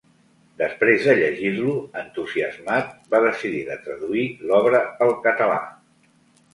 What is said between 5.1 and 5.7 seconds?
català.